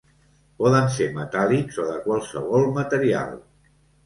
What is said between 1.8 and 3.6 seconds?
o de qualsevol material.